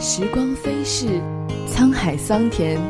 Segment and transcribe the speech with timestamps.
[0.00, 1.20] 时光飞逝，
[1.68, 2.80] 沧海桑田，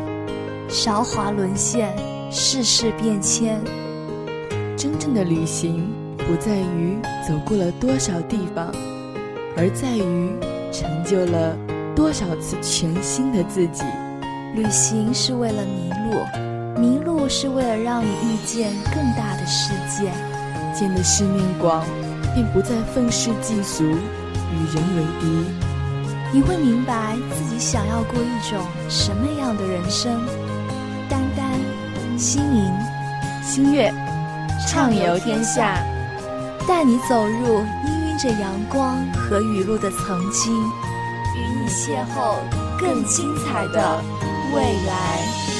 [0.68, 1.90] 韶华沦陷，
[2.30, 3.58] 世事变迁。
[4.76, 8.70] 真正的旅行不在于走过了多少地方，
[9.56, 10.30] 而在于
[10.70, 11.56] 成就了
[11.96, 13.84] 多少次全新的自己。
[14.54, 20.12] 旅行是为了迷路，迷路是为了让你遇见更大的世界。
[20.78, 21.86] 见的世面广，
[22.34, 25.67] 便不再愤世嫉俗，与人为敌。
[26.32, 30.20] 你会明白自己想要过一种什么样的人生。
[31.08, 32.72] 丹丹、心莹、
[33.42, 33.92] 心月，
[34.68, 35.82] 畅游天下，
[36.66, 40.52] 带你走入氤氲着阳光和雨露的曾经，
[41.34, 42.36] 与你邂逅
[42.78, 44.02] 更精彩的
[44.54, 45.57] 未来。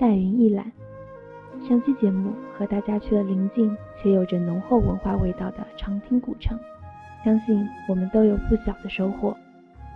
[0.00, 0.72] 带云一览，
[1.68, 3.70] 上期节目和大家去了临近
[4.02, 6.58] 且有着浓厚文化味道的长汀古城，
[7.22, 9.36] 相信我们都有不小的收获。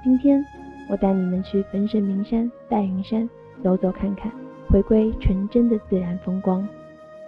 [0.03, 0.45] 今天
[0.91, 3.27] 我带你们去本省名山带云山
[3.63, 4.31] 走走看看，
[4.69, 6.69] 回归纯真的自然风光。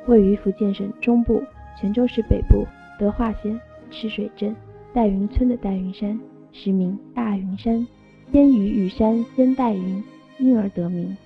[0.07, 1.43] 位于福建省中部
[1.81, 2.67] 泉州市北部
[2.99, 3.59] 德化县
[3.91, 4.55] 赤水镇
[4.93, 6.21] 戴云村的戴云山，
[6.53, 7.87] 实名大云山，
[8.31, 10.05] 先于玉山先戴云，
[10.39, 11.17] 因而得名。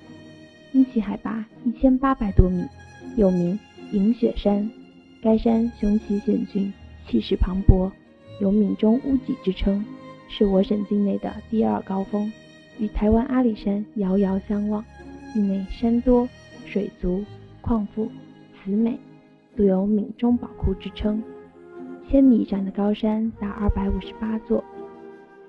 [0.72, 2.64] 因其海拔一千八百多米，
[3.16, 3.58] 又名
[3.92, 4.70] 银雪山。
[5.22, 6.72] 该山雄奇险峻，
[7.06, 7.90] 气势磅礴，
[8.40, 9.84] 有“闽中屋脊”之称，
[10.28, 12.32] 是我省境内的第二高峰，
[12.78, 14.84] 与台湾阿里山遥遥相望。
[15.34, 16.28] 境内山多
[16.66, 17.24] 水足，
[17.60, 18.10] 矿富
[18.64, 18.98] 瓷美，
[19.56, 21.22] 素有“闽中宝库”之称。
[22.08, 24.64] 千米以上的高山达二百五十八座，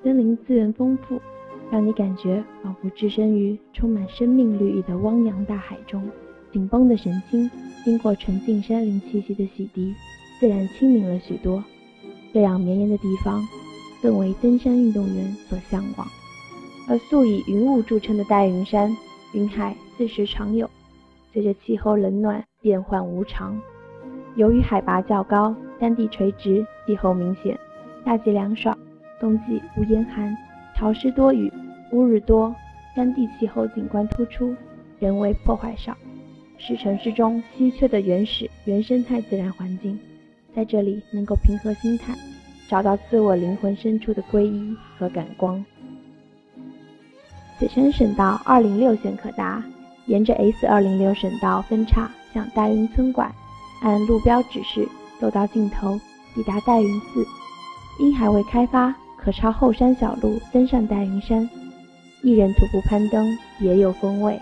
[0.04, 1.22] 森林资源丰富。
[1.72, 6.06] 让你感觉仿佛置身于充满生命绿意的汪洋大海中，
[6.52, 7.50] 紧绷的神经
[7.86, 9.94] 经过纯净山林气息的洗涤，
[10.38, 11.64] 自然清明了许多。
[12.34, 13.42] 这样绵延的地方，
[14.02, 16.06] 更为登山运动员所向往。
[16.90, 18.94] 而素以云雾著称的大云山，
[19.34, 20.70] 云海四时常有，
[21.32, 23.58] 随着气候冷暖变幻无常。
[24.36, 27.58] 由于海拔较高，山地垂直，气候明显，
[28.04, 28.78] 夏季凉爽，
[29.22, 30.36] 冬季无严寒。
[30.82, 31.54] 潮湿多雨，
[31.92, 32.56] 乌日多，
[32.96, 34.56] 山地气候景观突出，
[34.98, 35.96] 人为破坏少，
[36.58, 40.00] 是城市中稀缺的原始原生态自然环境。
[40.56, 42.16] 在这里能够平和心态，
[42.68, 45.64] 找到自我灵魂深处的皈依和感光。
[47.60, 49.64] 此城省道二零六线可达，
[50.08, 53.32] 沿着 S 二零六省道分岔向大云村拐，
[53.84, 56.00] 按路标指示走到尽头，
[56.34, 57.24] 抵达大云寺。
[58.00, 58.96] 因还未开发。
[59.24, 61.48] 可抄后山小路登上大云山，
[62.24, 64.40] 一人徒步攀登别有风味。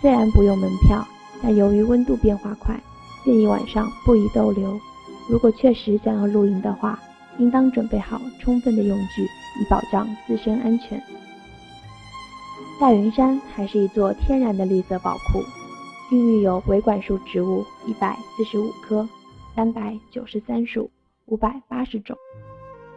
[0.00, 1.06] 虽然不用门票，
[1.42, 2.80] 但由于温度变化快，
[3.22, 4.80] 建议晚上不宜逗留。
[5.28, 6.98] 如果确实想要露营的话，
[7.38, 11.02] 应当准备好充分的用具，以保障自身安全。
[12.80, 15.42] 大云山还是一座天然的绿色宝库，
[16.14, 19.06] 孕育有维管束植物一百四十五棵，
[19.54, 20.90] 三百九十三属，
[21.26, 22.16] 五百八十种。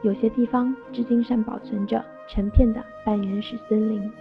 [0.01, 4.11] 有些地方至今尚保存着成片的半原始森林，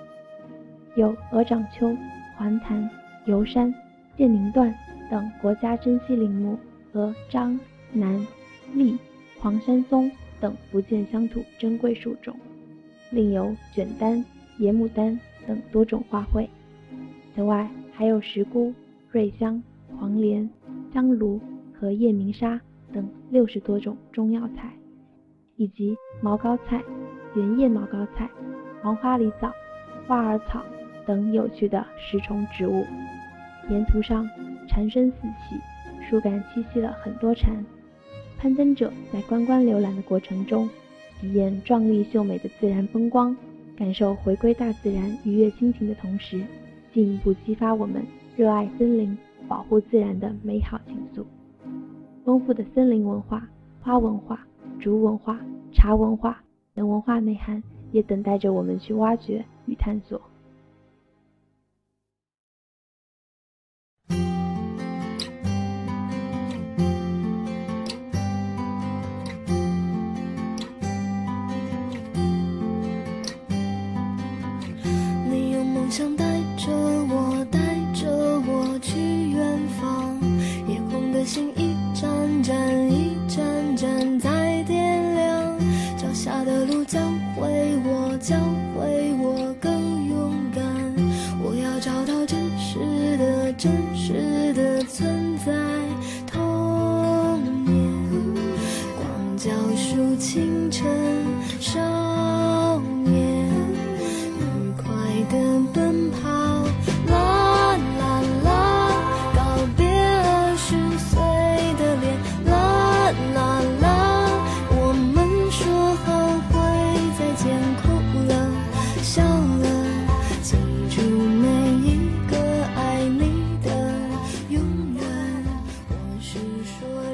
[0.97, 1.97] 有鹅掌楸、
[2.37, 2.91] 黄檀、
[3.27, 3.73] 油杉、
[4.17, 4.75] 剑灵段
[5.09, 6.59] 等国家珍稀林木
[6.93, 7.59] 和樟、
[7.93, 8.27] 楠、
[8.75, 8.99] 栎、
[9.39, 12.35] 黄山松等福建乡土珍贵树种，
[13.11, 14.25] 另有卷丹、
[14.59, 16.49] 野牡丹等多种花卉。
[17.37, 18.75] 此外，还有石菇、
[19.13, 19.63] 瑞香、
[19.97, 20.51] 黄连、
[20.93, 21.41] 香炉
[21.79, 22.61] 和夜明砂
[22.93, 24.73] 等六十多种中药材。
[25.59, 26.81] 以及毛膏菜、
[27.35, 28.31] 圆叶毛膏菜、
[28.81, 29.53] 黄花梨枣、
[30.07, 30.63] 花耳草
[31.05, 32.85] 等有趣的食虫植物。
[33.69, 34.27] 沿途上
[34.69, 35.61] 蝉声四起，
[36.09, 37.53] 树干栖息了很多蝉。
[38.39, 40.69] 攀登者在观光浏览的过程中，
[41.21, 43.37] 体验壮丽秀美的自然风光，
[43.77, 46.41] 感受回归大自然愉悦心情的同时，
[46.95, 48.07] 进一步激发我们
[48.37, 49.19] 热爱森林、
[49.49, 51.25] 保护自然的美好情愫。
[52.25, 53.45] 丰富的森林文化、
[53.83, 54.39] 花文化。
[54.79, 55.39] 竹文化、
[55.73, 56.43] 茶文化
[56.75, 60.21] 等文化内涵，也等待着我们去挖掘与探索。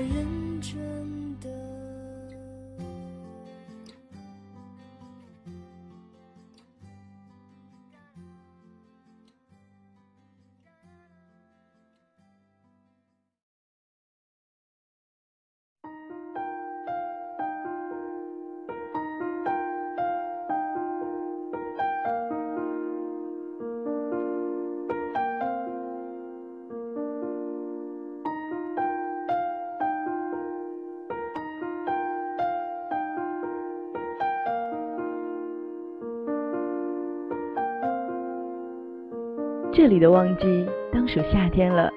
[0.04, 0.43] 人
[39.84, 41.90] 这里的旺季当属夏天了，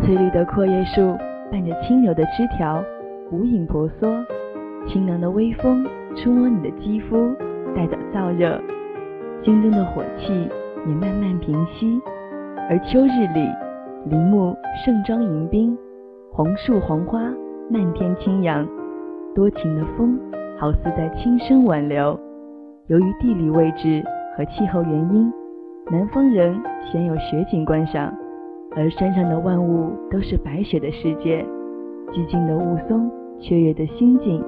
[0.00, 1.18] 翠绿的阔叶树
[1.50, 2.80] 伴着轻柔的枝条，
[3.32, 4.24] 无影婆娑，
[4.86, 5.84] 清凉的微风
[6.14, 7.34] 触摸你的肌肤，
[7.74, 8.56] 带走燥热，
[9.42, 10.48] 心中的火气
[10.86, 12.00] 也慢慢平息。
[12.70, 13.50] 而秋日里，
[14.08, 15.76] 林木盛装迎宾，
[16.30, 17.20] 红树黄花
[17.68, 18.64] 漫天轻扬，
[19.34, 20.16] 多情的风
[20.56, 22.16] 好似在轻声挽留。
[22.86, 24.00] 由于地理位置
[24.36, 25.32] 和气候原因，
[25.88, 26.60] 南方人
[26.90, 28.12] 鲜有雪景观赏，
[28.74, 31.46] 而山上的万物都是白雪的世界。
[32.12, 34.42] 寂静的雾凇，雀跃的心境，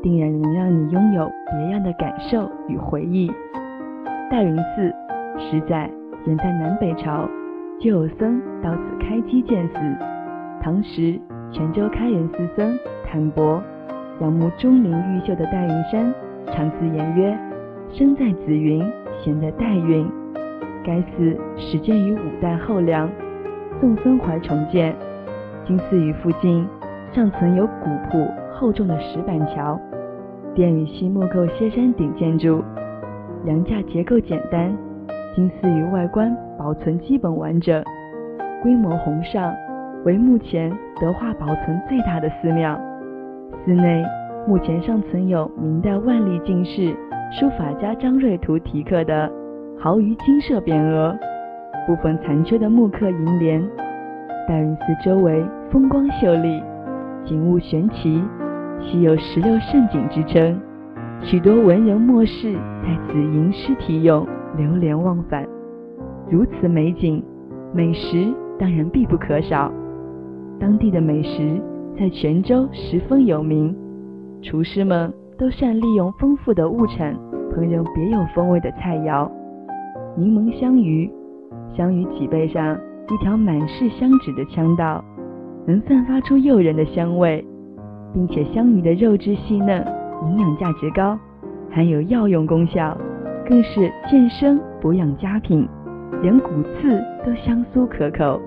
[0.00, 3.28] 定然能让你拥有别样的感受与回忆。
[4.30, 4.94] 大云寺
[5.40, 5.90] 实在
[6.24, 7.28] 远在南北朝，
[7.80, 9.74] 就有僧到此开基建寺。
[10.62, 11.18] 唐时
[11.50, 13.60] 泉州开元寺僧坦博
[14.20, 16.14] 仰慕钟灵毓秀的戴云山，
[16.52, 17.36] 常自言曰
[17.90, 18.80] ：“生在紫云，
[19.24, 20.08] 闲在代云。”
[20.86, 23.10] 该寺始建于五代后梁，
[23.80, 24.94] 宋孙怀重建。
[25.66, 26.64] 金寺宇附近
[27.12, 28.24] 尚存有古朴
[28.54, 29.76] 厚重的石板桥，
[30.54, 32.62] 殿宇系木构歇山顶建筑，
[33.42, 34.72] 梁架结构简单。
[35.34, 37.82] 金寺宇外观保存基本完整，
[38.62, 39.52] 规模宏上，
[40.04, 42.80] 为目前德化保存最大的寺庙。
[43.64, 44.04] 寺内
[44.46, 46.94] 目前尚存有明代万历进士
[47.32, 49.28] 书法家张瑞图题刻的。
[49.78, 51.14] 豪于金色匾额，
[51.86, 53.62] 部分残缺的木刻楹联。
[54.48, 56.62] 大云寺周围风光秀丽，
[57.24, 58.22] 景物玄奇，
[58.80, 60.58] 其有十六胜景之称。
[61.20, 64.26] 许多文人墨士在此吟诗题咏，
[64.56, 65.46] 流连忘返。
[66.30, 67.22] 如此美景，
[67.74, 69.70] 美食当然必不可少。
[70.58, 71.60] 当地的美食
[71.98, 73.76] 在泉州十分有名，
[74.40, 77.14] 厨师们都善利用丰富的物产，
[77.52, 79.30] 烹饪别有风味的菜肴。
[80.18, 81.10] 柠檬香鱼，
[81.76, 82.74] 香鱼脊背上
[83.10, 85.04] 一条满是香脂的腔道，
[85.66, 87.44] 能散发出诱人的香味，
[88.14, 89.84] 并且香鱼的肉质细嫩，
[90.24, 91.18] 营养价值高，
[91.70, 92.96] 含有药用功效，
[93.46, 95.68] 更是健身补养佳品，
[96.22, 98.40] 连骨刺都香酥可口。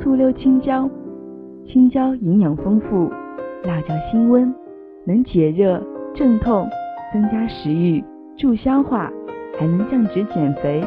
[0.00, 0.88] 醋溜青椒，
[1.66, 3.10] 青椒营养丰富，
[3.64, 4.54] 辣椒辛温，
[5.04, 5.82] 能解热
[6.14, 6.66] 镇痛，
[7.12, 8.02] 增加食欲，
[8.38, 9.12] 助消化。
[9.58, 10.84] 还能降脂减肥，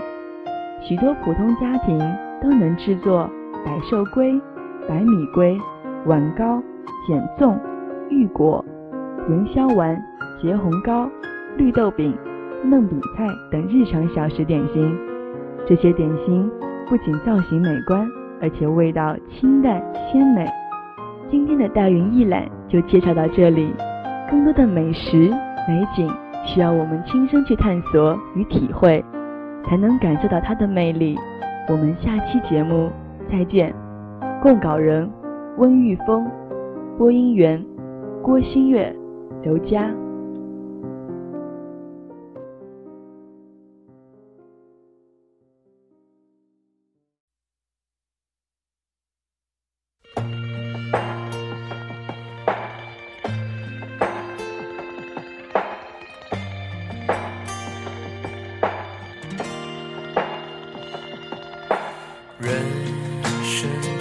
[0.81, 1.98] 许多普通家庭
[2.41, 3.29] 都能制作
[3.65, 4.39] 百寿龟、
[4.88, 5.57] 白米龟、
[6.05, 6.62] 碗糕、
[7.07, 7.57] 碱粽、
[8.10, 8.63] 芋果、
[9.29, 10.00] 元宵丸、
[10.41, 11.10] 结红糕、
[11.57, 12.13] 绿豆饼、
[12.63, 14.98] 嫩饼菜等日常小食点心。
[15.67, 16.51] 这些点心
[16.88, 18.07] 不仅造型美观，
[18.41, 19.81] 而且味道清淡
[20.12, 20.48] 鲜美。
[21.31, 23.74] 今天的大云一览就介绍到这里，
[24.29, 25.17] 更多的美食
[25.67, 26.12] 美景。
[26.46, 29.04] 需要我们亲身去探索与体会，
[29.66, 31.18] 才能感受到它的魅力。
[31.68, 32.90] 我们下期节目
[33.32, 33.74] 再见。
[34.42, 35.10] 供稿人：
[35.58, 36.25] 温玉峰，
[36.98, 37.64] 播音员：
[38.22, 38.96] 郭新月、
[39.42, 39.90] 刘佳。
[62.39, 62.51] 人
[63.44, 63.95] 生。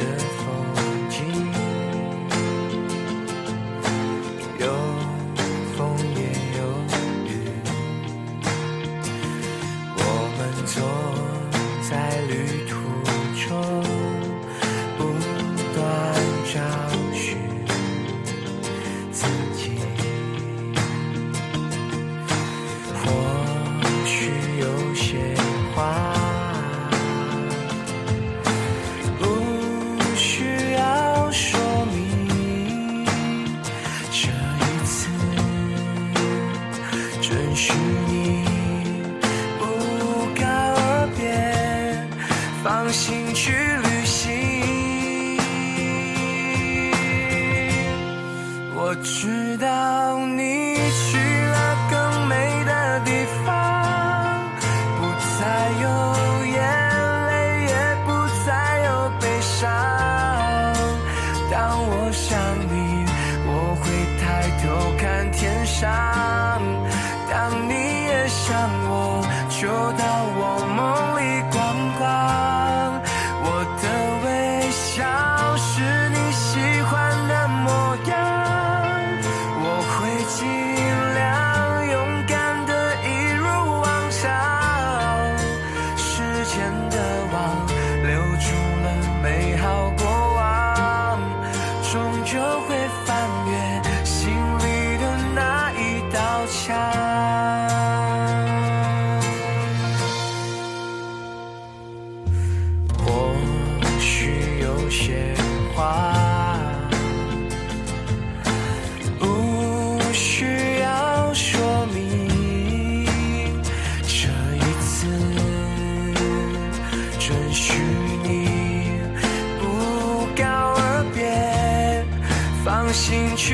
[48.86, 50.63] 我知道你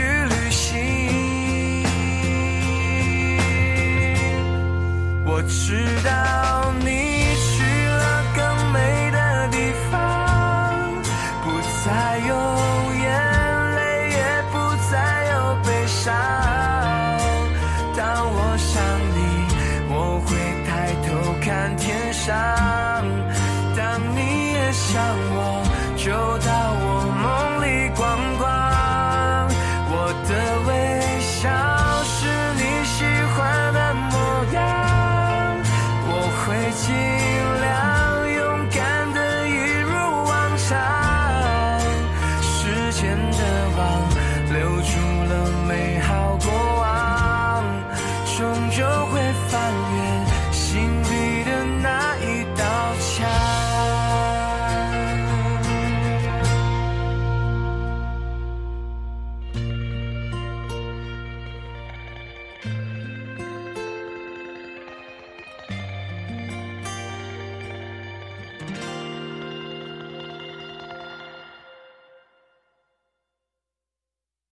[0.00, 1.84] 去旅行
[5.26, 6.88] 我知道你
[7.44, 7.62] 去
[8.00, 9.56] 了更美的地
[9.90, 9.92] 方
[11.44, 11.46] 不
[11.84, 12.32] 再有
[13.04, 13.06] 眼
[13.76, 13.78] 泪
[14.16, 14.18] 也
[14.50, 14.54] 不
[14.90, 14.92] 再
[15.32, 16.14] 有悲伤
[17.94, 18.00] 当
[18.32, 18.72] 我想
[19.16, 19.18] 你
[19.90, 20.28] 我会
[20.66, 20.70] 抬
[21.06, 21.08] 头
[21.44, 22.32] 看天上
[23.76, 24.90] 当你也想
[25.36, 25.38] 我
[25.98, 26.08] 就
[26.46, 26.69] 到